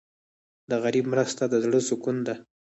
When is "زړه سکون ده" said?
1.65-2.35